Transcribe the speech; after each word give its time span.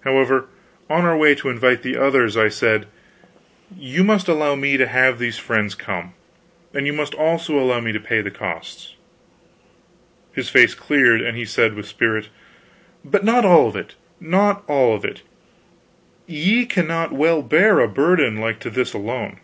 However, 0.00 0.44
on 0.90 1.06
our 1.06 1.16
way 1.16 1.34
to 1.36 1.48
invite 1.48 1.82
the 1.82 1.96
others, 1.96 2.36
I 2.36 2.48
said: 2.48 2.84
"You 3.74 4.04
must 4.04 4.28
allow 4.28 4.54
me 4.54 4.76
to 4.76 4.86
have 4.86 5.18
these 5.18 5.38
friends 5.38 5.74
come; 5.74 6.12
and 6.74 6.86
you 6.86 6.92
must 6.92 7.14
also 7.14 7.58
allow 7.58 7.80
me 7.80 7.90
to 7.92 7.98
pay 7.98 8.20
the 8.20 8.30
costs." 8.30 8.94
His 10.34 10.50
face 10.50 10.74
cleared, 10.74 11.22
and 11.22 11.34
he 11.34 11.46
said 11.46 11.72
with 11.72 11.86
spirit: 11.86 12.28
"But 13.06 13.24
not 13.24 13.46
all 13.46 13.68
of 13.68 13.74
it, 13.74 13.94
not 14.20 14.64
all 14.68 14.94
of 14.94 15.02
it. 15.02 15.22
Ye 16.26 16.66
cannot 16.66 17.12
well 17.12 17.40
bear 17.40 17.80
a 17.80 17.88
burden 17.88 18.36
like 18.36 18.58
to 18.60 18.68
this 18.68 18.92
alone." 18.92 19.40